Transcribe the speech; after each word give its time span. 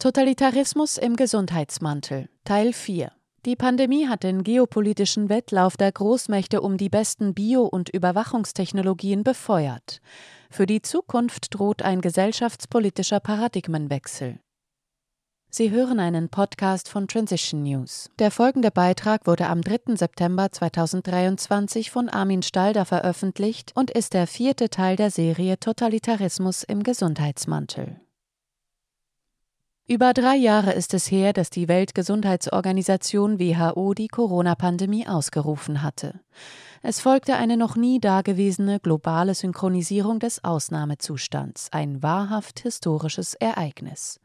Totalitarismus 0.00 0.96
im 0.96 1.14
Gesundheitsmantel 1.14 2.30
Teil 2.44 2.72
4 2.72 3.12
Die 3.44 3.54
Pandemie 3.54 4.08
hat 4.08 4.22
den 4.22 4.44
geopolitischen 4.44 5.28
Wettlauf 5.28 5.76
der 5.76 5.92
Großmächte 5.92 6.62
um 6.62 6.78
die 6.78 6.88
besten 6.88 7.34
Bio- 7.34 7.66
und 7.66 7.90
Überwachungstechnologien 7.90 9.24
befeuert. 9.24 10.00
Für 10.48 10.64
die 10.64 10.80
Zukunft 10.80 11.48
droht 11.54 11.82
ein 11.82 12.00
gesellschaftspolitischer 12.00 13.20
Paradigmenwechsel. 13.20 14.40
Sie 15.50 15.70
hören 15.70 16.00
einen 16.00 16.30
Podcast 16.30 16.88
von 16.88 17.06
Transition 17.06 17.62
News. 17.62 18.08
Der 18.18 18.30
folgende 18.30 18.70
Beitrag 18.70 19.26
wurde 19.26 19.48
am 19.48 19.60
3. 19.60 19.96
September 19.96 20.50
2023 20.50 21.90
von 21.90 22.08
Armin 22.08 22.40
Stalder 22.42 22.86
veröffentlicht 22.86 23.72
und 23.74 23.90
ist 23.90 24.14
der 24.14 24.26
vierte 24.26 24.70
Teil 24.70 24.96
der 24.96 25.10
Serie 25.10 25.60
Totalitarismus 25.60 26.62
im 26.62 26.84
Gesundheitsmantel. 26.84 28.00
Über 29.90 30.14
drei 30.14 30.36
Jahre 30.36 30.72
ist 30.72 30.94
es 30.94 31.10
her, 31.10 31.32
dass 31.32 31.50
die 31.50 31.66
Weltgesundheitsorganisation 31.66 33.40
WHO 33.40 33.92
die 33.92 34.06
Corona-Pandemie 34.06 35.08
ausgerufen 35.08 35.82
hatte. 35.82 36.20
Es 36.80 37.00
folgte 37.00 37.34
eine 37.34 37.56
noch 37.56 37.74
nie 37.74 37.98
dagewesene 37.98 38.78
globale 38.78 39.34
Synchronisierung 39.34 40.20
des 40.20 40.44
Ausnahmezustands, 40.44 41.70
ein 41.72 42.04
wahrhaft 42.04 42.60
historisches 42.60 43.34
Ereignis. 43.34 44.20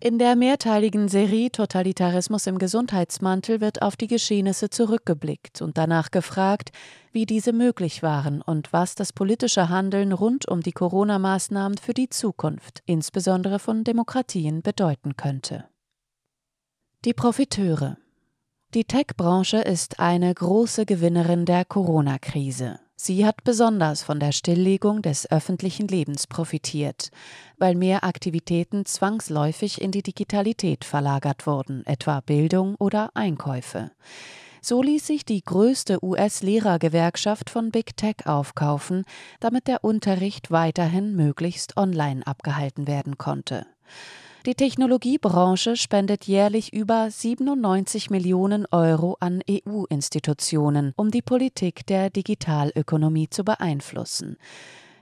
In 0.00 0.18
der 0.18 0.36
mehrteiligen 0.36 1.08
Serie 1.08 1.50
Totalitarismus 1.50 2.46
im 2.46 2.58
Gesundheitsmantel 2.58 3.60
wird 3.60 3.82
auf 3.82 3.96
die 3.96 4.06
Geschehnisse 4.06 4.68
zurückgeblickt 4.68 5.62
und 5.62 5.78
danach 5.78 6.10
gefragt, 6.10 6.72
wie 7.12 7.26
diese 7.26 7.52
möglich 7.52 8.02
waren 8.02 8.42
und 8.42 8.72
was 8.72 8.94
das 8.94 9.12
politische 9.12 9.68
Handeln 9.68 10.12
rund 10.12 10.46
um 10.46 10.60
die 10.60 10.72
Corona-Maßnahmen 10.72 11.78
für 11.78 11.94
die 11.94 12.10
Zukunft, 12.10 12.82
insbesondere 12.86 13.58
von 13.58 13.84
Demokratien, 13.84 14.62
bedeuten 14.62 15.16
könnte. 15.16 15.64
Die 17.04 17.14
Profiteure 17.14 17.96
Die 18.74 18.84
Tech-Branche 18.84 19.58
ist 19.58 20.00
eine 20.00 20.34
große 20.34 20.84
Gewinnerin 20.84 21.44
der 21.44 21.64
Corona-Krise. 21.64 22.80
Sie 22.96 23.26
hat 23.26 23.42
besonders 23.42 24.02
von 24.04 24.20
der 24.20 24.30
Stilllegung 24.30 25.02
des 25.02 25.30
öffentlichen 25.30 25.88
Lebens 25.88 26.28
profitiert, 26.28 27.10
weil 27.58 27.74
mehr 27.74 28.04
Aktivitäten 28.04 28.86
zwangsläufig 28.86 29.80
in 29.80 29.90
die 29.90 30.02
Digitalität 30.02 30.84
verlagert 30.84 31.46
wurden, 31.46 31.84
etwa 31.86 32.20
Bildung 32.20 32.76
oder 32.76 33.10
Einkäufe. 33.14 33.90
So 34.60 34.80
ließ 34.80 35.06
sich 35.06 35.24
die 35.24 35.42
größte 35.42 36.02
US-Lehrergewerkschaft 36.02 37.50
von 37.50 37.70
Big 37.70 37.96
Tech 37.96 38.26
aufkaufen, 38.26 39.04
damit 39.40 39.66
der 39.66 39.84
Unterricht 39.84 40.50
weiterhin 40.50 41.16
möglichst 41.16 41.76
online 41.76 42.26
abgehalten 42.26 42.86
werden 42.86 43.18
konnte. 43.18 43.66
Die 44.46 44.54
Technologiebranche 44.54 45.74
spendet 45.74 46.24
jährlich 46.24 46.74
über 46.74 47.10
97 47.10 48.10
Millionen 48.10 48.66
Euro 48.70 49.16
an 49.18 49.42
EU-Institutionen, 49.48 50.92
um 50.96 51.10
die 51.10 51.22
Politik 51.22 51.86
der 51.86 52.10
Digitalökonomie 52.10 53.30
zu 53.30 53.42
beeinflussen. 53.42 54.36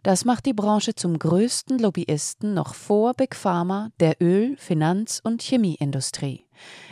Das 0.05 0.25
macht 0.25 0.47
die 0.47 0.53
Branche 0.53 0.95
zum 0.95 1.19
größten 1.19 1.81
Lobbyisten 1.81 2.55
noch 2.55 2.75
vor 2.75 3.15
Big 3.15 3.35
Pharma, 3.35 3.91
der 3.99 4.23
Öl-, 4.23 4.57
Finanz- 4.59 5.21
und 5.25 5.43
Chemieindustrie. 5.43 6.47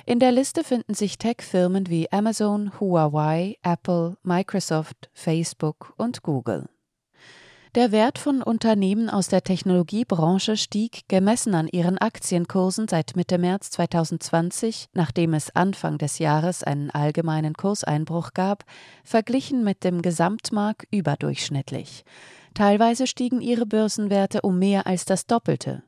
In 0.04 0.18
der 0.18 0.32
Liste 0.32 0.64
finden 0.64 0.94
sich 0.94 1.18
Tech-Firmen 1.18 1.88
wie 1.88 2.10
Amazon, 2.10 2.72
Huawei, 2.80 3.58
Apple, 3.62 4.16
Microsoft, 4.24 5.08
Facebook 5.12 5.94
und 5.98 6.24
Google. 6.24 6.68
Der 7.76 7.92
Wert 7.92 8.18
von 8.18 8.42
Unternehmen 8.42 9.08
aus 9.08 9.28
der 9.28 9.44
Technologiebranche 9.44 10.56
stieg, 10.56 11.02
gemessen 11.06 11.54
an 11.54 11.68
ihren 11.68 11.98
Aktienkursen, 11.98 12.88
seit 12.88 13.14
Mitte 13.14 13.38
März 13.38 13.70
2020, 13.70 14.88
nachdem 14.92 15.34
es 15.34 15.54
Anfang 15.54 15.96
des 15.96 16.18
Jahres 16.18 16.64
einen 16.64 16.90
allgemeinen 16.90 17.54
Kurseinbruch 17.54 18.32
gab, 18.34 18.64
verglichen 19.04 19.62
mit 19.62 19.84
dem 19.84 20.02
Gesamtmarkt 20.02 20.88
überdurchschnittlich. 20.90 22.04
Teilweise 22.54 23.06
stiegen 23.06 23.40
ihre 23.40 23.66
Börsenwerte 23.66 24.40
um 24.40 24.58
mehr 24.58 24.88
als 24.88 25.04
das 25.04 25.26
Doppelte. 25.26 25.84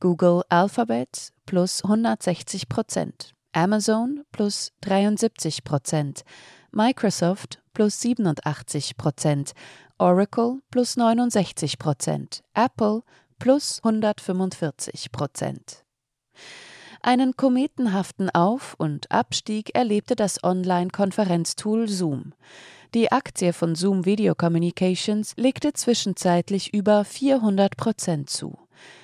Google 0.00 0.42
Alphabet 0.50 1.30
plus 1.46 1.82
160 1.82 2.68
Prozent, 2.68 3.32
Amazon 3.52 4.22
plus 4.32 4.72
73 4.82 5.64
Prozent, 5.64 6.24
Microsoft 6.72 7.62
plus 7.72 8.00
87 8.02 8.98
Prozent 8.98 9.52
Oracle 10.02 10.62
plus 10.72 10.96
69 10.96 11.78
Prozent, 11.78 12.42
Apple 12.54 13.02
plus 13.38 13.78
145 13.84 15.12
Prozent. 15.12 15.84
Einen 17.02 17.36
kometenhaften 17.36 18.28
Auf- 18.28 18.74
und 18.78 19.12
Abstieg 19.12 19.76
erlebte 19.76 20.16
das 20.16 20.42
Online-Konferenztool 20.42 21.86
Zoom. 21.88 22.34
Die 22.94 23.12
Aktie 23.12 23.52
von 23.52 23.76
Zoom 23.76 24.04
Video 24.04 24.34
Communications 24.34 25.34
legte 25.36 25.72
zwischenzeitlich 25.72 26.74
über 26.74 27.04
400 27.04 27.76
Prozent 27.76 28.28
zu. 28.28 28.58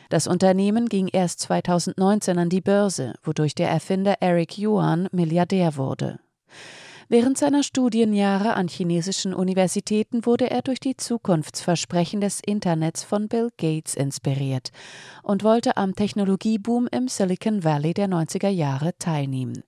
Das 0.08 0.26
Unternehmen 0.26 0.88
ging 0.88 1.06
erst 1.06 1.38
2019 1.42 2.38
an 2.38 2.48
die 2.48 2.60
Börse, 2.60 3.14
wodurch 3.22 3.54
der 3.54 3.70
Erfinder 3.70 4.16
Eric 4.18 4.58
Yuan 4.58 5.08
Milliardär 5.12 5.76
wurde. 5.76 6.18
Während 7.10 7.38
seiner 7.38 7.62
Studienjahre 7.62 8.52
an 8.52 8.68
chinesischen 8.68 9.32
Universitäten 9.32 10.26
wurde 10.26 10.50
er 10.50 10.60
durch 10.60 10.78
die 10.78 10.94
Zukunftsversprechen 10.94 12.20
des 12.20 12.40
Internets 12.44 13.02
von 13.02 13.28
Bill 13.28 13.48
Gates 13.56 13.94
inspiriert 13.94 14.72
und 15.22 15.42
wollte 15.42 15.78
am 15.78 15.94
Technologieboom 15.94 16.86
im 16.92 17.08
Silicon 17.08 17.64
Valley 17.64 17.94
der 17.94 18.08
90er 18.08 18.50
Jahre 18.50 18.92
teilnehmen. 18.98 19.62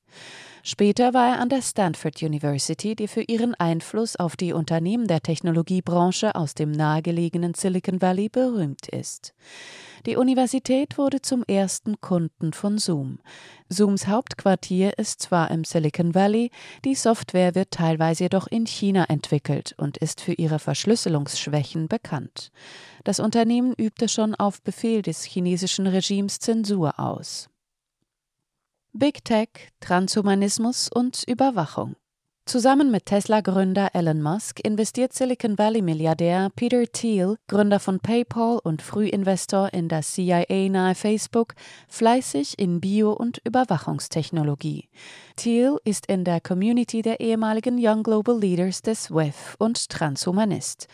Später 0.62 1.14
war 1.14 1.36
er 1.36 1.40
an 1.40 1.48
der 1.48 1.62
Stanford 1.62 2.22
University, 2.22 2.94
die 2.94 3.08
für 3.08 3.22
ihren 3.22 3.54
Einfluss 3.54 4.16
auf 4.16 4.36
die 4.36 4.52
Unternehmen 4.52 5.06
der 5.06 5.22
Technologiebranche 5.22 6.34
aus 6.34 6.54
dem 6.54 6.70
nahegelegenen 6.70 7.54
Silicon 7.54 8.02
Valley 8.02 8.28
berühmt 8.28 8.88
ist. 8.88 9.34
Die 10.06 10.16
Universität 10.16 10.96
wurde 10.96 11.20
zum 11.20 11.44
ersten 11.44 12.00
Kunden 12.00 12.54
von 12.54 12.78
Zoom. 12.78 13.18
Zooms 13.68 14.06
Hauptquartier 14.06 14.98
ist 14.98 15.20
zwar 15.20 15.50
im 15.50 15.64
Silicon 15.64 16.14
Valley, 16.14 16.50
die 16.84 16.94
Software 16.94 17.54
wird 17.54 17.70
teilweise 17.70 18.24
jedoch 18.24 18.46
in 18.46 18.66
China 18.66 19.04
entwickelt 19.08 19.74
und 19.76 19.98
ist 19.98 20.22
für 20.22 20.32
ihre 20.32 20.58
Verschlüsselungsschwächen 20.58 21.88
bekannt. 21.88 22.50
Das 23.04 23.20
Unternehmen 23.20 23.74
übte 23.74 24.08
schon 24.08 24.34
auf 24.34 24.62
Befehl 24.62 25.02
des 25.02 25.24
chinesischen 25.24 25.86
Regimes 25.86 26.38
Zensur 26.38 26.98
aus. 26.98 27.49
Big 28.92 29.24
Tech, 29.24 29.48
Transhumanismus 29.78 30.90
und 30.92 31.22
Überwachung. 31.28 31.94
Zusammen 32.44 32.90
mit 32.90 33.06
Tesla-Gründer 33.06 33.90
Elon 33.94 34.20
Musk 34.20 34.58
investiert 34.66 35.12
Silicon 35.12 35.56
Valley-Milliardär 35.56 36.50
Peter 36.56 36.82
Thiel, 36.84 37.36
Gründer 37.46 37.78
von 37.78 38.00
PayPal 38.00 38.58
und 38.64 38.82
Frühinvestor 38.82 39.72
in 39.72 39.88
das 39.88 40.14
CIA-nahe 40.14 40.96
Facebook, 40.96 41.54
fleißig 41.86 42.58
in 42.58 42.80
Bio- 42.80 43.12
und 43.12 43.38
Überwachungstechnologie. 43.44 44.88
Thiel 45.36 45.76
ist 45.84 46.06
in 46.06 46.24
der 46.24 46.40
Community 46.40 47.02
der 47.02 47.20
ehemaligen 47.20 47.76
Young 47.78 48.02
Global 48.02 48.40
Leaders 48.40 48.82
des 48.82 49.12
WEF 49.12 49.54
und 49.60 49.88
Transhumanist. 49.88 50.88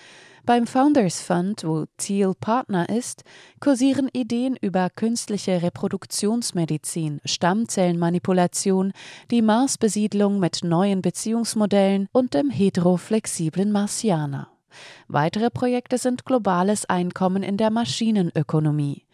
Beim 0.47 0.69
Founders 0.69 1.23
Fund, 1.23 1.65
wo 1.65 1.87
Thiel 1.97 2.33
Partner 2.41 2.89
ist, 2.89 3.25
kursieren 3.59 4.09
Ideen 4.13 4.55
über 4.55 4.91
künstliche 4.91 5.61
Reproduktionsmedizin, 5.61 7.21
Stammzellenmanipulation, 7.25 8.93
die 9.33 9.43
Marsbesiedlung 9.43 10.39
mit 10.39 10.61
neuen 10.63 11.03
Beziehungsmodellen 11.03 12.07
und 12.13 12.35
dem 12.35 12.51
heteroflexiblen 12.51 13.73
Marsianer. 13.73 14.47
Weitere 15.09 15.51
Projekte 15.51 15.99
sind 15.99 16.25
globales 16.25 16.89
Einkommen 16.89 17.43
in 17.43 17.57
der 17.57 17.71
Maschinenökonomie, 17.71 19.05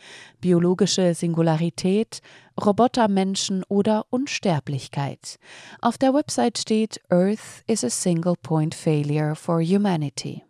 biologische 0.42 1.15
Singularität, 1.15 2.21
Robotermenschen 2.62 3.65
oder 3.68 4.04
Unsterblichkeit. 4.10 5.39
Auf 5.80 5.97
der 5.97 6.12
Website 6.12 6.59
steht 6.59 7.01
Earth 7.09 7.65
is 7.66 7.84
a 7.84 7.91
single 7.91 8.34
point 8.42 8.74
failure 8.74 9.34
for 9.34 9.62
humanity. 9.62 10.42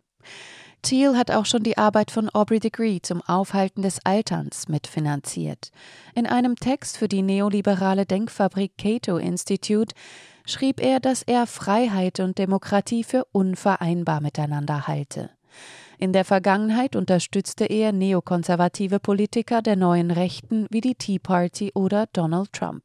Thiel 0.83 1.15
hat 1.15 1.31
auch 1.31 1.45
schon 1.45 1.63
die 1.63 1.77
Arbeit 1.77 2.11
von 2.11 2.29
Aubrey 2.29 2.59
de 2.59 2.69
Grey 2.69 3.01
zum 3.01 3.21
Aufhalten 3.21 3.81
des 3.81 4.05
Alterns 4.05 4.67
mitfinanziert. 4.67 5.71
In 6.13 6.27
einem 6.27 6.57
Text 6.57 6.97
für 6.97 7.07
die 7.07 7.21
neoliberale 7.21 8.05
Denkfabrik 8.05 8.77
Cato 8.77 9.17
Institute 9.17 9.95
schrieb 10.45 10.81
er, 10.81 10.99
dass 10.99 11.23
er 11.23 11.47
Freiheit 11.47 12.19
und 12.19 12.37
Demokratie 12.37 13.05
für 13.05 13.25
unvereinbar 13.31 14.19
miteinander 14.19 14.85
halte. 14.85 15.29
In 15.97 16.11
der 16.11 16.25
Vergangenheit 16.25 16.97
unterstützte 16.97 17.65
er 17.65 17.93
neokonservative 17.93 18.99
Politiker 18.99 19.61
der 19.61 19.77
neuen 19.77 20.11
Rechten 20.11 20.67
wie 20.69 20.81
die 20.81 20.95
Tea 20.95 21.19
Party 21.19 21.71
oder 21.73 22.07
Donald 22.11 22.51
Trump. 22.51 22.83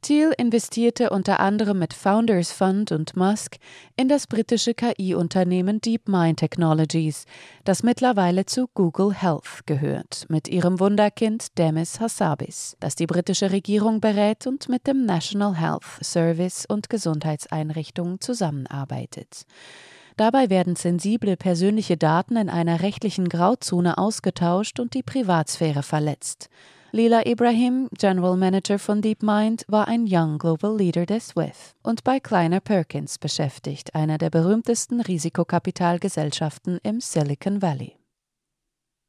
Thiel 0.00 0.32
investierte 0.38 1.10
unter 1.10 1.40
anderem 1.40 1.80
mit 1.80 1.92
Founders 1.92 2.52
Fund 2.52 2.92
und 2.92 3.16
Musk 3.16 3.56
in 3.96 4.08
das 4.08 4.26
britische 4.26 4.72
KI-Unternehmen 4.72 5.80
DeepMind 5.80 6.38
Technologies, 6.38 7.24
das 7.64 7.82
mittlerweile 7.82 8.46
zu 8.46 8.68
Google 8.74 9.12
Health 9.12 9.66
gehört, 9.66 10.26
mit 10.28 10.46
ihrem 10.48 10.78
Wunderkind 10.78 11.58
Demis 11.58 11.98
Hassabis, 11.98 12.76
das 12.80 12.94
die 12.94 13.06
britische 13.06 13.50
Regierung 13.50 14.00
berät 14.00 14.46
und 14.46 14.68
mit 14.68 14.86
dem 14.86 15.04
National 15.04 15.56
Health 15.56 15.98
Service 16.02 16.64
und 16.66 16.88
Gesundheitseinrichtungen 16.88 18.20
zusammenarbeitet. 18.20 19.46
Dabei 20.16 20.50
werden 20.50 20.74
sensible 20.74 21.36
persönliche 21.36 21.96
Daten 21.96 22.36
in 22.36 22.48
einer 22.48 22.82
rechtlichen 22.82 23.28
Grauzone 23.28 23.98
ausgetauscht 23.98 24.80
und 24.80 24.94
die 24.94 25.02
Privatsphäre 25.02 25.82
verletzt. 25.82 26.50
Lila 26.90 27.26
Ibrahim, 27.26 27.90
General 27.98 28.34
Manager 28.34 28.78
von 28.78 29.02
DeepMind, 29.02 29.66
war 29.68 29.88
ein 29.88 30.06
Young 30.08 30.38
Global 30.38 30.74
Leader 30.74 31.04
des 31.04 31.28
SWIFT 31.28 31.74
und 31.82 32.02
bei 32.02 32.18
Kleiner 32.18 32.60
Perkins 32.60 33.18
beschäftigt, 33.18 33.94
einer 33.94 34.16
der 34.16 34.30
berühmtesten 34.30 35.02
Risikokapitalgesellschaften 35.02 36.78
im 36.82 37.02
Silicon 37.02 37.60
Valley. 37.60 37.98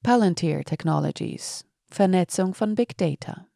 Palantir 0.03 0.65
Technologies 0.65 1.65
Vernetzung 1.89 2.53
von 2.53 2.75
Big 2.75 2.97
Data 2.97 3.47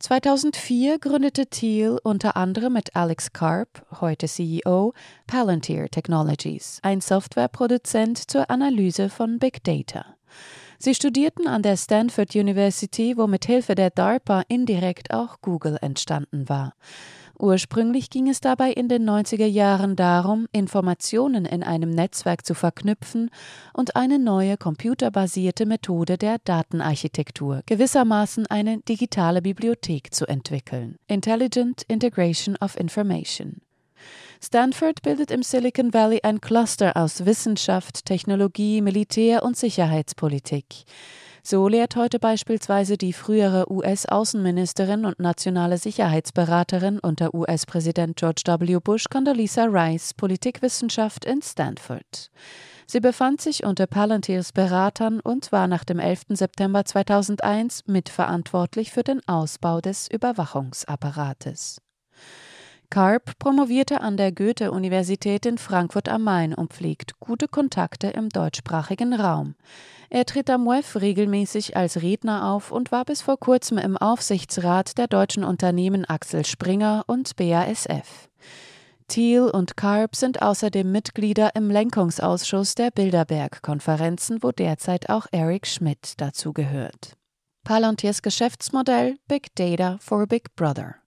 2004 0.00 0.98
gründete 0.98 1.46
Thiel 1.46 1.98
unter 2.02 2.36
anderem 2.36 2.74
mit 2.74 2.94
Alex 2.94 3.32
Karp, 3.32 3.86
heute 4.02 4.26
CEO, 4.26 4.92
Palantir 5.26 5.88
Technologies, 5.88 6.78
ein 6.82 7.00
Softwareproduzent 7.00 8.30
zur 8.30 8.50
Analyse 8.50 9.08
von 9.08 9.38
Big 9.38 9.64
Data. 9.64 10.16
Sie 10.84 10.96
studierten 10.96 11.46
an 11.46 11.62
der 11.62 11.76
Stanford 11.76 12.34
University, 12.34 13.16
wo 13.16 13.28
mit 13.28 13.44
Hilfe 13.44 13.76
der 13.76 13.90
DARPA 13.90 14.42
indirekt 14.48 15.14
auch 15.14 15.40
Google 15.40 15.78
entstanden 15.80 16.48
war. 16.48 16.74
Ursprünglich 17.38 18.10
ging 18.10 18.28
es 18.28 18.40
dabei 18.40 18.72
in 18.72 18.88
den 18.88 19.08
90er 19.08 19.46
Jahren 19.46 19.94
darum, 19.94 20.48
Informationen 20.50 21.44
in 21.44 21.62
einem 21.62 21.90
Netzwerk 21.90 22.44
zu 22.44 22.54
verknüpfen 22.54 23.30
und 23.72 23.94
eine 23.94 24.18
neue 24.18 24.56
computerbasierte 24.56 25.66
Methode 25.66 26.18
der 26.18 26.38
Datenarchitektur, 26.42 27.62
gewissermaßen 27.66 28.48
eine 28.48 28.78
digitale 28.78 29.40
Bibliothek 29.40 30.12
zu 30.12 30.26
entwickeln. 30.26 30.96
Intelligent 31.06 31.82
Integration 31.86 32.56
of 32.60 32.76
Information. 32.76 33.60
Stanford 34.42 35.02
bildet 35.02 35.30
im 35.30 35.42
Silicon 35.42 35.94
Valley 35.94 36.20
ein 36.22 36.40
Cluster 36.40 36.96
aus 36.96 37.24
Wissenschaft, 37.24 38.04
Technologie, 38.04 38.80
Militär 38.80 39.42
und 39.42 39.56
Sicherheitspolitik. 39.56 40.84
So 41.44 41.66
lehrt 41.66 41.96
heute 41.96 42.20
beispielsweise 42.20 42.96
die 42.96 43.12
frühere 43.12 43.70
US-Außenministerin 43.70 45.04
und 45.04 45.18
nationale 45.18 45.76
Sicherheitsberaterin 45.76 47.00
unter 47.00 47.34
US-Präsident 47.34 48.16
George 48.16 48.42
W. 48.46 48.78
Bush 48.78 49.06
Condoleezza 49.10 49.64
Rice 49.64 50.14
Politikwissenschaft 50.14 51.24
in 51.24 51.42
Stanford. 51.42 52.30
Sie 52.86 53.00
befand 53.00 53.40
sich 53.40 53.64
unter 53.64 53.88
Palantirs 53.88 54.52
Beratern 54.52 55.18
und 55.18 55.50
war 55.50 55.66
nach 55.66 55.82
dem 55.82 55.98
11. 55.98 56.26
September 56.30 56.84
2001 56.84 57.86
mitverantwortlich 57.86 58.92
für 58.92 59.02
den 59.02 59.20
Ausbau 59.26 59.80
des 59.80 60.08
Überwachungsapparates. 60.10 61.80
Karp 62.92 63.38
promovierte 63.38 64.02
an 64.02 64.18
der 64.18 64.32
Goethe-Universität 64.32 65.46
in 65.46 65.56
Frankfurt 65.56 66.10
am 66.10 66.24
Main 66.24 66.52
und 66.52 66.74
pflegt 66.74 67.18
gute 67.20 67.48
Kontakte 67.48 68.08
im 68.08 68.28
deutschsprachigen 68.28 69.14
Raum. 69.14 69.54
Er 70.10 70.26
tritt 70.26 70.50
am 70.50 70.66
WEF 70.66 70.96
regelmäßig 70.96 71.74
als 71.74 72.02
Redner 72.02 72.50
auf 72.50 72.70
und 72.70 72.92
war 72.92 73.06
bis 73.06 73.22
vor 73.22 73.40
kurzem 73.40 73.78
im 73.78 73.96
Aufsichtsrat 73.96 74.98
der 74.98 75.06
deutschen 75.06 75.42
Unternehmen 75.42 76.04
Axel 76.04 76.44
Springer 76.44 77.04
und 77.06 77.34
BASF. 77.36 78.28
Thiel 79.08 79.44
und 79.44 79.78
Karp 79.78 80.14
sind 80.14 80.42
außerdem 80.42 80.92
Mitglieder 80.92 81.56
im 81.56 81.70
Lenkungsausschuss 81.70 82.74
der 82.74 82.90
Bilderberg-Konferenzen, 82.90 84.42
wo 84.42 84.52
derzeit 84.52 85.08
auch 85.08 85.24
Eric 85.32 85.66
Schmidt 85.66 86.20
dazugehört. 86.20 87.14
Palantirs 87.64 88.20
Geschäftsmodell 88.20 89.16
Big 89.28 89.54
Data 89.54 89.96
for 89.98 90.26
Big 90.26 90.54
Brother. 90.56 91.01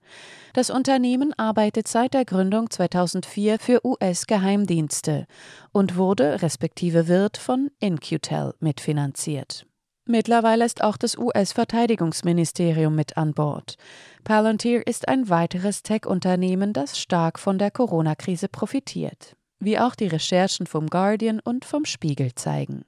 Das 0.54 0.70
Unternehmen 0.70 1.34
arbeitet 1.38 1.88
seit 1.88 2.14
der 2.14 2.24
Gründung 2.24 2.70
2004 2.70 3.60
für 3.60 3.86
US-Geheimdienste 3.86 5.28
und 5.74 5.98
wurde 5.98 6.42
respektive 6.42 7.08
wird 7.10 7.38
von 7.38 7.72
InQtel 7.80 8.54
mitfinanziert. 8.60 9.66
Mittlerweile 10.08 10.64
ist 10.64 10.84
auch 10.84 10.98
das 10.98 11.18
US-Verteidigungsministerium 11.18 12.96
mit 12.96 13.18
an 13.18 13.34
Bord. 13.34 13.76
Palantir 14.24 14.86
ist 14.86 15.08
ein 15.08 15.30
weiteres 15.30 15.82
Tech-Unternehmen, 15.82 16.74
das 16.74 17.00
stark 17.00 17.40
von 17.40 17.58
der 17.58 17.72
Corona-Krise 17.72 18.48
profitiert, 18.48 19.36
wie 19.60 19.80
auch 19.80 19.96
die 19.96 20.08
Recherchen 20.08 20.68
vom 20.68 20.88
Guardian 20.88 21.40
und 21.40 21.66
vom 21.66 21.86
Spiegel 21.86 22.36
zeigen. 22.36 22.86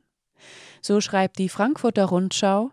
So 0.82 1.02
schreibt 1.02 1.40
die 1.40 1.50
Frankfurter 1.50 2.06
Rundschau, 2.06 2.70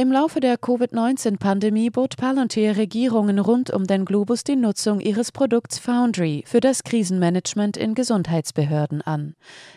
im 0.00 0.10
Laufe 0.10 0.40
der 0.40 0.56
Covid-19-Pandemie 0.56 1.90
bot 1.90 2.16
Palantir 2.16 2.78
Regierungen 2.78 3.38
rund 3.38 3.68
um 3.70 3.86
den 3.86 4.06
Globus 4.06 4.44
die 4.44 4.56
Nutzung 4.56 4.98
ihres 4.98 5.30
Produkts 5.30 5.78
Foundry 5.78 6.42
für 6.46 6.60
das 6.60 6.84
Krisenmanagement 6.84 7.76
in 7.76 7.94
Gesundheitsbehörden 7.94 9.02
an. 9.02 9.34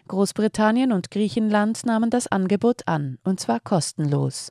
Großbritannien 0.08 0.94
und 0.94 1.12
Griechenland 1.12 1.86
nahmen 1.86 2.10
das 2.10 2.28
Angebot 2.28 2.88
an, 2.88 3.18
und 3.26 3.42
zwar 3.42 3.60
kostenlos. 3.60 4.50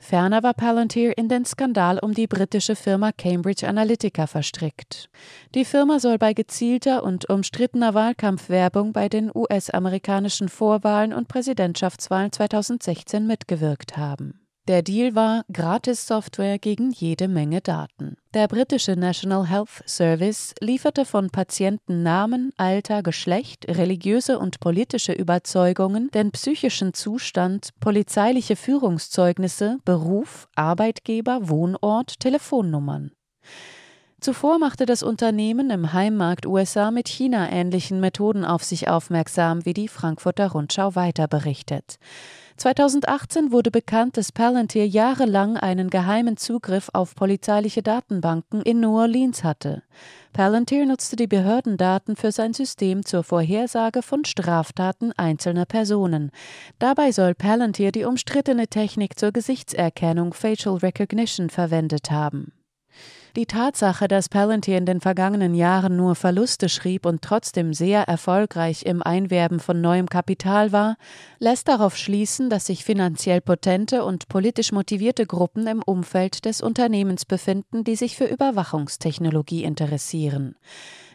Ferner 0.00 0.42
war 0.42 0.54
Palantir 0.54 1.16
in 1.16 1.28
den 1.28 1.44
Skandal 1.44 2.00
um 2.00 2.14
die 2.14 2.26
britische 2.26 2.74
Firma 2.74 3.12
Cambridge 3.12 3.68
Analytica 3.68 4.26
verstrickt. 4.26 5.08
Die 5.54 5.64
Firma 5.64 6.00
soll 6.00 6.18
bei 6.18 6.32
gezielter 6.32 7.04
und 7.04 7.30
umstrittener 7.30 7.94
Wahlkampfwerbung 7.94 8.92
bei 8.92 9.08
den 9.08 9.30
US-amerikanischen 9.32 10.48
Vorwahlen 10.48 11.12
und 11.12 11.28
Präsidentschaftswahlen 11.28 12.32
2016 12.32 13.24
mitgewirkt 13.24 13.96
haben. 13.96 14.41
Der 14.68 14.82
Deal 14.82 15.16
war 15.16 15.44
Gratis-Software 15.52 16.56
gegen 16.60 16.92
jede 16.92 17.26
Menge 17.26 17.60
Daten. 17.60 18.16
Der 18.32 18.46
britische 18.46 18.94
National 18.94 19.48
Health 19.48 19.82
Service 19.88 20.54
lieferte 20.60 21.04
von 21.04 21.30
Patienten 21.30 22.04
Namen, 22.04 22.52
Alter, 22.56 23.02
Geschlecht, 23.02 23.66
religiöse 23.66 24.38
und 24.38 24.60
politische 24.60 25.14
Überzeugungen, 25.14 26.10
den 26.14 26.30
psychischen 26.30 26.94
Zustand, 26.94 27.70
polizeiliche 27.80 28.54
Führungszeugnisse, 28.54 29.78
Beruf, 29.84 30.46
Arbeitgeber, 30.54 31.48
Wohnort, 31.48 32.20
Telefonnummern. 32.20 33.10
Zuvor 34.22 34.60
machte 34.60 34.86
das 34.86 35.02
Unternehmen 35.02 35.70
im 35.70 35.92
Heimmarkt 35.92 36.46
USA 36.46 36.92
mit 36.92 37.08
China-ähnlichen 37.08 37.98
Methoden 37.98 38.44
auf 38.44 38.62
sich 38.62 38.88
aufmerksam, 38.88 39.64
wie 39.64 39.74
die 39.74 39.88
Frankfurter 39.88 40.52
Rundschau 40.52 40.94
weiter 40.94 41.26
berichtet. 41.26 41.98
2018 42.56 43.50
wurde 43.50 43.72
bekannt, 43.72 44.16
dass 44.16 44.30
Palantir 44.30 44.86
jahrelang 44.86 45.56
einen 45.56 45.90
geheimen 45.90 46.36
Zugriff 46.36 46.88
auf 46.92 47.16
polizeiliche 47.16 47.82
Datenbanken 47.82 48.62
in 48.62 48.78
New 48.78 48.96
Orleans 48.96 49.42
hatte. 49.42 49.82
Palantir 50.32 50.86
nutzte 50.86 51.16
die 51.16 51.26
Behördendaten 51.26 52.14
für 52.14 52.30
sein 52.30 52.54
System 52.54 53.04
zur 53.04 53.24
Vorhersage 53.24 54.02
von 54.02 54.24
Straftaten 54.24 55.10
einzelner 55.16 55.64
Personen. 55.64 56.30
Dabei 56.78 57.10
soll 57.10 57.34
Palantir 57.34 57.90
die 57.90 58.04
umstrittene 58.04 58.68
Technik 58.68 59.18
zur 59.18 59.32
Gesichtserkennung 59.32 60.32
Facial 60.32 60.76
Recognition 60.76 61.50
verwendet 61.50 62.12
haben. 62.12 62.52
Die 63.34 63.46
Tatsache, 63.46 64.08
dass 64.08 64.28
Palantir 64.28 64.76
in 64.76 64.84
den 64.84 65.00
vergangenen 65.00 65.54
Jahren 65.54 65.96
nur 65.96 66.14
Verluste 66.16 66.68
schrieb 66.68 67.06
und 67.06 67.22
trotzdem 67.22 67.72
sehr 67.72 68.02
erfolgreich 68.02 68.84
im 68.84 69.02
Einwerben 69.02 69.58
von 69.58 69.80
neuem 69.80 70.06
Kapital 70.06 70.70
war, 70.70 70.96
lässt 71.38 71.68
darauf 71.68 71.96
schließen, 71.96 72.50
dass 72.50 72.66
sich 72.66 72.84
finanziell 72.84 73.40
potente 73.40 74.04
und 74.04 74.28
politisch 74.28 74.70
motivierte 74.70 75.24
Gruppen 75.24 75.66
im 75.66 75.82
Umfeld 75.82 76.44
des 76.44 76.60
Unternehmens 76.60 77.24
befinden, 77.24 77.84
die 77.84 77.96
sich 77.96 78.18
für 78.18 78.26
Überwachungstechnologie 78.26 79.64
interessieren. 79.64 80.54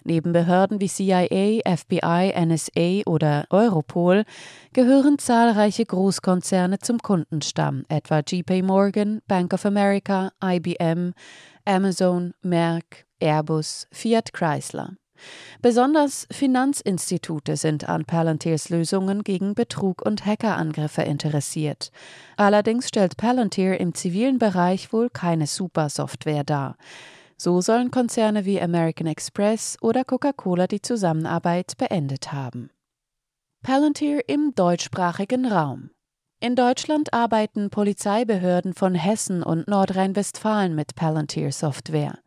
Neben 0.03 0.31
Behörden 0.31 0.79
wie 0.79 0.87
CIA, 0.87 1.59
FBI, 1.65 2.33
NSA 2.33 3.01
oder 3.05 3.45
Europol 3.49 4.23
gehören 4.71 5.19
zahlreiche 5.19 5.85
Großkonzerne 5.85 6.79
zum 6.79 6.99
Kundenstamm, 6.99 7.83
etwa 7.89 8.21
JP 8.25 8.63
Morgan, 8.63 9.21
Bank 9.27 9.53
of 9.53 9.65
America, 9.65 10.31
IBM, 10.41 11.13
Amazon, 11.67 12.33
Merck, 12.41 13.05
Airbus, 13.19 13.87
Fiat 13.91 14.31
Chrysler. 14.33 14.95
Besonders 15.61 16.27
Finanzinstitute 16.31 17.57
sind 17.57 17.89
an 17.89 18.05
Palantirs 18.05 18.69
Lösungen 18.69 19.23
gegen 19.23 19.55
Betrug 19.55 20.01
und 20.05 20.25
Hackerangriffe 20.25 21.01
interessiert. 21.01 21.91
Allerdings 22.37 22.87
stellt 22.87 23.17
Palantir 23.17 23.79
im 23.79 23.93
zivilen 23.93 24.37
Bereich 24.37 24.93
wohl 24.93 25.09
keine 25.09 25.47
Supersoftware 25.47 26.43
dar. 26.43 26.77
So 27.35 27.61
sollen 27.61 27.91
Konzerne 27.91 28.45
wie 28.45 28.61
American 28.61 29.07
Express 29.07 29.77
oder 29.81 30.03
Coca-Cola 30.03 30.67
die 30.67 30.81
Zusammenarbeit 30.81 31.77
beendet 31.77 32.31
haben. 32.31 32.69
Palantir 33.63 34.27
im 34.29 34.53
deutschsprachigen 34.55 35.45
Raum. 35.45 35.89
In 36.39 36.55
Deutschland 36.55 37.13
arbeiten 37.15 37.71
Polizeibehörden 37.71 38.75
von 38.75 38.93
Hessen 38.93 39.41
und 39.41 39.67
Nordrhein-Westfalen 39.67 40.75
mit 40.75 40.93
Palantir 40.93 41.51
Software. 41.51 42.19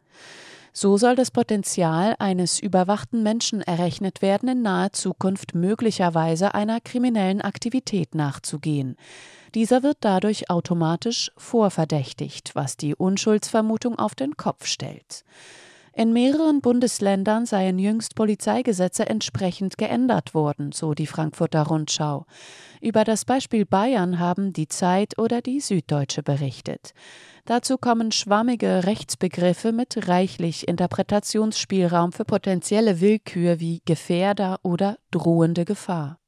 So 0.72 0.96
soll 0.96 1.14
das 1.14 1.30
Potenzial 1.30 2.16
eines 2.18 2.58
überwachten 2.58 3.22
Menschen 3.22 3.62
errechnet 3.62 4.20
werden, 4.20 4.48
in 4.48 4.62
naher 4.62 4.92
Zukunft 4.92 5.54
möglicherweise 5.54 6.54
einer 6.54 6.80
kriminellen 6.80 7.40
Aktivität 7.40 8.16
nachzugehen. 8.16 8.96
Dieser 9.54 9.84
wird 9.84 9.98
dadurch 10.00 10.50
automatisch 10.50 11.30
vorverdächtigt, 11.36 12.56
was 12.56 12.76
die 12.76 12.96
Unschuldsvermutung 12.96 13.96
auf 13.96 14.16
den 14.16 14.36
Kopf 14.36 14.66
stellt. 14.66 15.24
In 15.92 16.12
mehreren 16.12 16.60
Bundesländern 16.60 17.46
seien 17.46 17.78
jüngst 17.78 18.14
Polizeigesetze 18.14 19.08
entsprechend 19.08 19.76
geändert 19.76 20.34
worden, 20.34 20.70
so 20.72 20.94
die 20.94 21.06
Frankfurter 21.06 21.64
Rundschau. 21.64 22.26
Über 22.80 23.04
das 23.04 23.24
Beispiel 23.24 23.66
Bayern 23.66 24.18
haben 24.20 24.52
die 24.52 24.68
Zeit 24.68 25.18
oder 25.18 25.42
die 25.42 25.60
Süddeutsche 25.60 26.22
berichtet. 26.22 26.92
Dazu 27.44 27.76
kommen 27.76 28.12
schwammige 28.12 28.84
Rechtsbegriffe 28.84 29.72
mit 29.72 30.08
reichlich 30.08 30.68
Interpretationsspielraum 30.68 32.12
für 32.12 32.24
potenzielle 32.24 33.00
Willkür 33.00 33.58
wie 33.58 33.82
Gefährder 33.84 34.60
oder 34.62 34.96
drohende 35.10 35.64
Gefahr. 35.64 36.18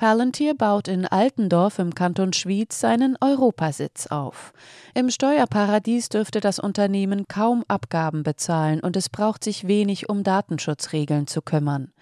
Palantir 0.00 0.54
baut 0.54 0.88
in 0.88 1.04
Altendorf 1.04 1.78
im 1.78 1.94
Kanton 1.94 2.32
Schwyz 2.32 2.80
seinen 2.80 3.18
Europasitz 3.20 4.06
auf. 4.06 4.54
Im 4.94 5.10
Steuerparadies 5.10 6.08
dürfte 6.08 6.40
das 6.40 6.58
Unternehmen 6.58 7.28
kaum 7.28 7.66
Abgaben 7.68 8.22
bezahlen 8.22 8.80
und 8.80 8.96
es 8.96 9.10
braucht 9.10 9.44
sich 9.44 9.68
wenig, 9.68 10.08
um 10.08 10.22
Datenschutzregeln 10.22 11.26
zu 11.26 11.42
kümmern. 11.42 11.92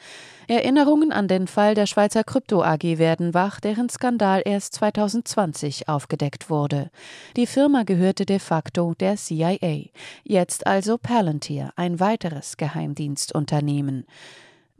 Erinnerungen 0.46 1.10
an 1.10 1.26
den 1.26 1.48
Fall 1.48 1.74
der 1.74 1.86
Schweizer 1.86 2.22
Krypto 2.22 2.62
AG 2.62 2.84
werden 2.98 3.34
wach, 3.34 3.58
deren 3.58 3.88
Skandal 3.88 4.42
erst 4.44 4.74
2020 4.74 5.88
aufgedeckt 5.88 6.50
wurde. 6.50 6.92
Die 7.36 7.48
Firma 7.48 7.82
gehörte 7.82 8.26
de 8.26 8.38
facto 8.38 8.94
der 8.94 9.16
CIA. 9.16 9.90
Jetzt 10.22 10.68
also 10.68 10.98
Palantir, 10.98 11.72
ein 11.74 11.98
weiteres 11.98 12.58
Geheimdienstunternehmen. 12.58 14.06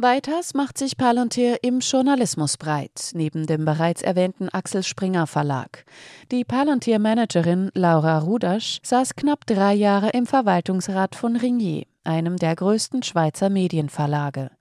Weiters 0.01 0.55
macht 0.55 0.79
sich 0.79 0.97
Palantir 0.97 1.65
im 1.65 1.81
Journalismus 1.81 2.57
breit, 2.57 3.11
neben 3.15 3.49
dem 3.49 3.65
bereits 3.65 4.01
erwähnten 4.01 4.49
Axel 4.49 4.85
Springer 4.85 5.27
Verlag. 5.27 5.85
Die 6.31 6.45
Palantir-Managerin 6.45 7.73
Laura 7.75 8.21
Rudasch 8.21 8.79
saß 8.85 9.17
knapp 9.17 9.45
drei 9.45 9.75
Jahre 9.75 10.11
im 10.11 10.27
Verwaltungsrat 10.27 11.17
von 11.17 11.35
Ringier, 11.35 11.83
einem 12.05 12.37
der 12.37 12.55
größten 12.55 13.03
Schweizer 13.03 13.51
Medienverlage. 13.51 14.53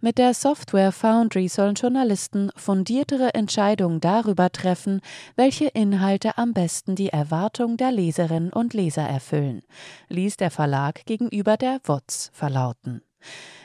Mit 0.00 0.16
der 0.16 0.32
Software 0.32 0.92
Foundry 0.92 1.48
sollen 1.48 1.74
Journalisten 1.74 2.50
fundiertere 2.56 3.34
Entscheidungen 3.34 4.00
darüber 4.00 4.50
treffen, 4.50 5.02
welche 5.36 5.66
Inhalte 5.66 6.38
am 6.38 6.54
besten 6.54 6.94
die 6.94 7.10
Erwartung 7.10 7.76
der 7.76 7.92
Leserinnen 7.92 8.54
und 8.54 8.72
Leser 8.72 9.06
erfüllen, 9.06 9.60
ließ 10.08 10.38
der 10.38 10.50
Verlag 10.50 11.04
gegenüber 11.04 11.58
der 11.58 11.78
WOTS 11.84 12.30
verlauten. 12.32 13.02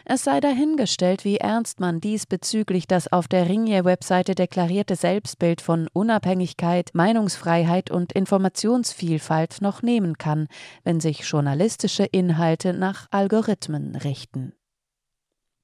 Es 0.05 0.24
sei 0.25 0.41
dahingestellt, 0.41 1.24
wie 1.24 1.38
ernst 1.38 1.79
man 1.79 2.01
diesbezüglich 2.01 2.88
das 2.88 3.12
auf 3.12 3.27
der 3.29 3.48
Ringier-Webseite 3.48 4.36
deklarierte 4.36 4.98
Selbstbild 4.98 5.62
von 5.62 5.88
Unabhängigkeit, 5.93 6.89
Meinungsfreiheit 6.93 7.89
und 7.89 8.12
Informationsvielfalt 8.12 9.62
noch 9.62 9.81
nehmen 9.81 10.17
kann, 10.17 10.48
wenn 10.83 11.00
sich 11.00 11.22
journalistische 11.22 12.03
Inhalte 12.03 12.74
nach 12.74 13.07
Algorithmen 13.12 13.95
richten. 13.95 14.53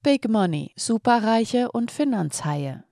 Big 0.02 0.30
Money, 0.30 0.72
Superreiche 0.78 1.70
und 1.74 1.92
Finanzhaie. 1.92 2.86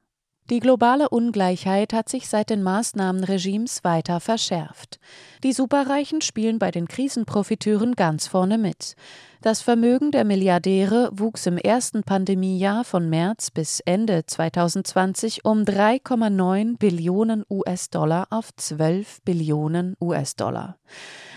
Die 0.49 0.61
globale 0.61 1.09
Ungleichheit 1.09 1.91
hat 1.91 2.07
sich 2.07 2.29
seit 2.29 2.49
den 2.49 2.63
Maßnahmenregimes 2.63 3.83
weiter 3.83 4.21
verschärft. 4.21 4.97
Die 5.43 5.51
Superreichen 5.51 6.21
spielen 6.21 6.57
bei 6.57 6.71
den 6.71 6.87
Krisenprofiteuren 6.87 7.95
ganz 7.95 8.27
vorne 8.27 8.57
mit. 8.57 8.95
Das 9.41 9.61
Vermögen 9.61 10.11
der 10.11 10.23
Milliardäre 10.23 11.09
wuchs 11.11 11.47
im 11.47 11.57
ersten 11.57 12.03
Pandemiejahr 12.03 12.85
von 12.85 13.09
März 13.09 13.51
bis 13.51 13.81
Ende 13.81 14.25
2020 14.25 15.43
um 15.43 15.63
3,9 15.63 16.77
Billionen 16.77 17.43
US-Dollar 17.49 18.27
auf 18.29 18.55
12 18.55 19.23
Billionen 19.23 19.95
US-Dollar. 19.99 20.77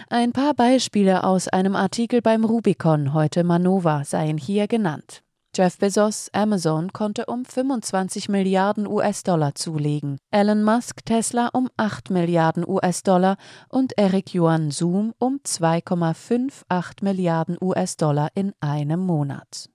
Ein 0.08 0.30
paar 0.30 0.54
Beispiele 0.54 1.24
aus 1.24 1.48
einem 1.48 1.74
Artikel 1.74 2.22
beim 2.22 2.44
Rubicon 2.44 3.12
heute 3.12 3.42
Manova 3.42 4.04
seien 4.04 4.38
hier 4.38 4.68
genannt. 4.68 5.24
Jeff 5.52 5.78
Bezos, 5.78 6.28
Amazon, 6.32 6.92
konnte 6.92 7.26
um 7.26 7.44
25 7.44 8.28
Milliarden 8.28 8.86
US-Dollar 8.86 9.56
zulegen, 9.56 10.18
Elon 10.30 10.62
Musk, 10.62 11.04
Tesla 11.04 11.48
um 11.52 11.68
8 11.76 12.10
Milliarden 12.10 12.64
US-Dollar 12.64 13.36
und 13.68 13.98
Eric 13.98 14.32
Yuan 14.32 14.70
Zoom 14.70 15.12
um 15.18 15.40
2,58 15.44 17.02
Milliarden 17.02 17.56
US-Dollar 17.60 18.28
in 18.34 18.52
einem 18.60 19.00
Monat. 19.00 19.68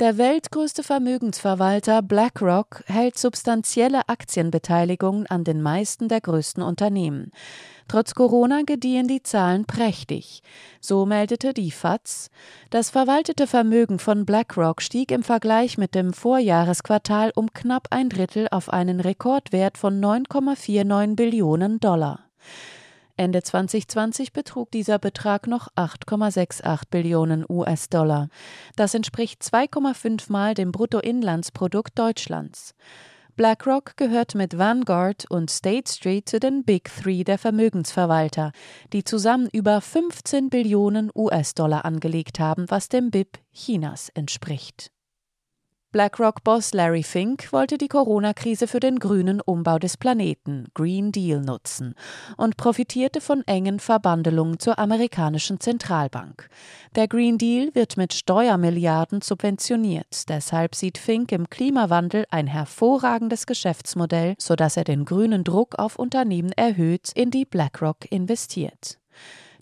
Der 0.00 0.16
weltgrößte 0.16 0.84
Vermögensverwalter 0.84 2.02
BlackRock 2.02 2.84
hält 2.86 3.18
substanzielle 3.18 4.08
Aktienbeteiligungen 4.08 5.26
an 5.26 5.42
den 5.42 5.60
meisten 5.60 6.06
der 6.06 6.20
größten 6.20 6.62
Unternehmen. 6.62 7.32
Trotz 7.88 8.14
Corona 8.14 8.62
gediehen 8.64 9.08
die 9.08 9.24
Zahlen 9.24 9.64
prächtig. 9.64 10.44
So 10.80 11.04
meldete 11.04 11.52
die 11.52 11.72
FAZ, 11.72 12.30
das 12.70 12.90
verwaltete 12.90 13.48
Vermögen 13.48 13.98
von 13.98 14.24
BlackRock 14.24 14.82
stieg 14.82 15.10
im 15.10 15.24
Vergleich 15.24 15.78
mit 15.78 15.96
dem 15.96 16.12
Vorjahresquartal 16.12 17.32
um 17.34 17.52
knapp 17.52 17.88
ein 17.90 18.08
Drittel 18.08 18.46
auf 18.52 18.72
einen 18.72 19.00
Rekordwert 19.00 19.78
von 19.78 20.00
9,49 20.00 21.16
Billionen 21.16 21.80
Dollar. 21.80 22.20
Ende 23.18 23.42
2020 23.42 24.32
betrug 24.32 24.70
dieser 24.70 24.98
Betrag 24.98 25.46
noch 25.48 25.68
8,68 25.74 26.82
Billionen 26.88 27.44
US-Dollar. 27.48 28.28
Das 28.76 28.94
entspricht 28.94 29.42
2,5 29.42 30.30
Mal 30.30 30.54
dem 30.54 30.70
Bruttoinlandsprodukt 30.70 31.98
Deutschlands. 31.98 32.74
BlackRock 33.34 33.96
gehört 33.96 34.34
mit 34.34 34.56
Vanguard 34.58 35.24
und 35.30 35.50
State 35.50 35.92
Street 35.92 36.28
zu 36.28 36.40
den 36.40 36.64
Big 36.64 36.90
Three 36.92 37.24
der 37.24 37.38
Vermögensverwalter, 37.38 38.52
die 38.92 39.04
zusammen 39.04 39.48
über 39.52 39.80
15 39.80 40.48
Billionen 40.48 41.10
US-Dollar 41.14 41.84
angelegt 41.84 42.40
haben, 42.40 42.66
was 42.68 42.88
dem 42.88 43.10
BIP 43.10 43.38
Chinas 43.52 44.10
entspricht. 44.10 44.90
BlackRock-Boss 45.90 46.74
Larry 46.74 47.02
Fink 47.02 47.50
wollte 47.50 47.78
die 47.78 47.88
Corona-Krise 47.88 48.66
für 48.66 48.78
den 48.78 48.98
grünen 48.98 49.40
Umbau 49.40 49.78
des 49.78 49.96
Planeten, 49.96 50.66
Green 50.74 51.12
Deal, 51.12 51.40
nutzen 51.40 51.94
und 52.36 52.58
profitierte 52.58 53.22
von 53.22 53.42
engen 53.46 53.80
Verbandelungen 53.80 54.58
zur 54.58 54.78
amerikanischen 54.78 55.60
Zentralbank. 55.60 56.50
Der 56.94 57.08
Green 57.08 57.38
Deal 57.38 57.74
wird 57.74 57.96
mit 57.96 58.12
Steuermilliarden 58.12 59.22
subventioniert. 59.22 60.28
Deshalb 60.28 60.74
sieht 60.74 60.98
Fink 60.98 61.32
im 61.32 61.48
Klimawandel 61.48 62.26
ein 62.28 62.48
hervorragendes 62.48 63.46
Geschäftsmodell, 63.46 64.34
sodass 64.38 64.76
er 64.76 64.84
den 64.84 65.06
grünen 65.06 65.42
Druck 65.42 65.78
auf 65.78 65.98
Unternehmen 65.98 66.52
erhöht, 66.52 67.12
in 67.14 67.30
die 67.30 67.46
BlackRock 67.46 68.12
investiert. 68.12 68.98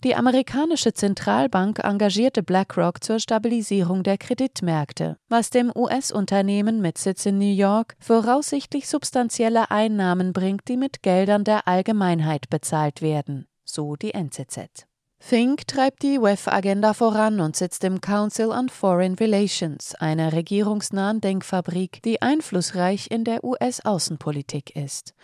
Die 0.03 0.13
amerikanische 0.13 0.93
Zentralbank 0.93 1.79
engagierte 1.83 2.43
BlackRock 2.43 3.03
zur 3.03 3.19
Stabilisierung 3.19 4.03
der 4.03 4.19
Kreditmärkte, 4.19 5.17
was 5.27 5.49
dem 5.49 5.71
US-Unternehmen 5.75 6.81
mit 6.81 6.99
Sitz 6.99 7.25
in 7.25 7.39
New 7.39 7.45
York 7.45 7.95
voraussichtlich 7.99 8.87
substanzielle 8.87 9.71
Einnahmen 9.71 10.33
bringt, 10.33 10.67
die 10.67 10.77
mit 10.77 11.01
Geldern 11.01 11.43
der 11.43 11.67
Allgemeinheit 11.67 12.47
bezahlt 12.51 13.01
werden, 13.01 13.47
so 13.63 13.95
die 13.95 14.13
NZZ. 14.13 14.85
Fink 15.19 15.67
treibt 15.67 16.03
die 16.03 16.21
WEF-Agenda 16.21 16.93
voran 16.93 17.41
und 17.41 17.55
sitzt 17.55 17.83
im 17.83 17.99
Council 18.01 18.49
on 18.49 18.69
Foreign 18.69 19.15
Relations, 19.15 19.95
einer 19.95 20.31
regierungsnahen 20.31 21.21
Denkfabrik, 21.21 22.01
die 22.03 22.21
einflussreich 22.21 23.09
in 23.09 23.23
der 23.23 23.43
US-Außenpolitik 23.43 24.75
ist. 24.75 25.15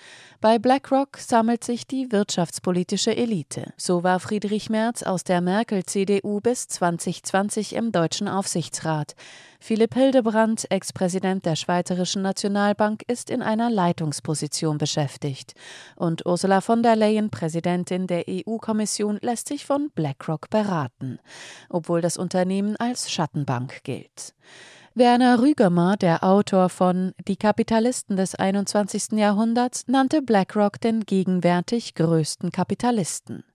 Bei 0.41 0.57
BlackRock 0.59 1.17
sammelt 1.17 1.63
sich 1.63 1.87
die 1.87 2.11
wirtschaftspolitische 2.11 3.15
Elite. 3.15 3.71
So 3.77 4.03
war 4.03 4.19
Friedrich 4.19 4.69
Merz 4.69 5.03
aus 5.03 5.23
der 5.23 5.41
Merkel-CDU 5.41 6.41
bis 6.41 6.67
2020 6.67 7.75
im 7.75 7.91
deutschen 7.91 8.27
Aufsichtsrat. 8.27 9.13
Philipp 9.65 9.93
Hildebrand, 9.93 10.69
Ex-Präsident 10.69 11.45
der 11.45 11.55
Schweizerischen 11.55 12.21
Nationalbank, 12.21 13.03
ist 13.07 13.29
in 13.29 13.41
einer 13.41 13.69
Leitungsposition 13.69 14.77
beschäftigt. 14.77 15.53
Und 15.95 16.25
Ursula 16.25 16.59
von 16.59 16.83
der 16.83 16.97
Leyen, 16.97 17.29
Präsidentin 17.29 18.05
der 18.05 18.25
EU-Kommission, 18.27 19.19
lässt 19.21 19.47
sich 19.47 19.65
von 19.65 19.89
BlackRock 19.95 20.49
beraten, 20.49 21.17
obwohl 21.69 22.01
das 22.01 22.17
Unternehmen 22.17 22.75
als 22.75 23.09
Schattenbank 23.09 23.85
gilt. 23.85 24.35
Werner 24.95 25.41
Rügemer, 25.41 25.95
der 25.95 26.25
Autor 26.25 26.67
von 26.67 27.13
Die 27.25 27.37
Kapitalisten 27.37 28.17
des 28.17 28.35
21. 28.35 29.13
Jahrhunderts, 29.13 29.85
nannte 29.87 30.21
BlackRock 30.21 30.81
den 30.81 31.05
gegenwärtig 31.05 31.95
größten 31.95 32.51
Kapitalisten. 32.51 33.45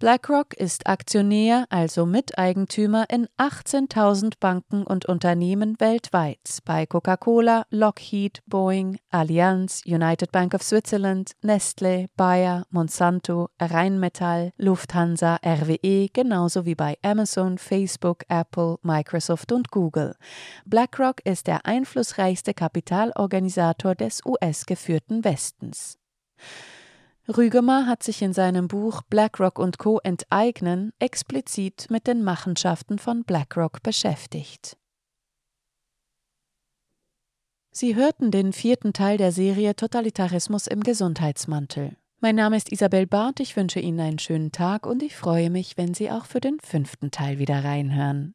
BlackRock 0.00 0.54
ist 0.54 0.86
Aktionär, 0.86 1.66
also 1.70 2.06
Miteigentümer 2.06 3.06
in 3.10 3.26
18.000 3.36 4.34
Banken 4.38 4.84
und 4.84 5.06
Unternehmen 5.06 5.74
weltweit 5.80 6.60
bei 6.64 6.86
Coca-Cola, 6.86 7.66
Lockheed, 7.70 8.40
Boeing, 8.46 9.00
Allianz, 9.10 9.82
United 9.84 10.30
Bank 10.30 10.54
of 10.54 10.62
Switzerland, 10.62 11.32
Nestle, 11.42 12.06
Bayer, 12.16 12.64
Monsanto, 12.70 13.48
Rheinmetall, 13.60 14.52
Lufthansa, 14.56 15.40
RWE, 15.44 16.06
genauso 16.12 16.64
wie 16.64 16.76
bei 16.76 16.96
Amazon, 17.02 17.58
Facebook, 17.58 18.22
Apple, 18.28 18.76
Microsoft 18.82 19.50
und 19.50 19.72
Google. 19.72 20.14
BlackRock 20.64 21.26
ist 21.26 21.48
der 21.48 21.66
einflussreichste 21.66 22.54
Kapitalorganisator 22.54 23.96
des 23.96 24.24
US-geführten 24.24 25.24
Westens. 25.24 25.98
Rügemer 27.28 27.86
hat 27.86 28.02
sich 28.02 28.22
in 28.22 28.32
seinem 28.32 28.68
Buch 28.68 29.02
BlackRock 29.02 29.58
und 29.58 29.78
Co. 29.78 30.00
enteignen 30.02 30.92
explizit 30.98 31.90
mit 31.90 32.06
den 32.06 32.24
Machenschaften 32.24 32.98
von 32.98 33.24
BlackRock 33.24 33.82
beschäftigt. 33.82 34.78
Sie 37.70 37.94
hörten 37.94 38.30
den 38.30 38.54
vierten 38.54 38.94
Teil 38.94 39.18
der 39.18 39.30
Serie 39.30 39.76
Totalitarismus 39.76 40.66
im 40.66 40.82
Gesundheitsmantel. 40.82 41.96
Mein 42.20 42.34
Name 42.34 42.56
ist 42.56 42.72
Isabel 42.72 43.06
Barth, 43.06 43.40
ich 43.40 43.54
wünsche 43.56 43.78
Ihnen 43.78 44.00
einen 44.00 44.18
schönen 44.18 44.50
Tag 44.50 44.86
und 44.86 45.02
ich 45.02 45.14
freue 45.14 45.50
mich, 45.50 45.76
wenn 45.76 45.92
Sie 45.92 46.10
auch 46.10 46.24
für 46.24 46.40
den 46.40 46.58
fünften 46.60 47.10
Teil 47.10 47.38
wieder 47.38 47.62
reinhören. 47.62 48.34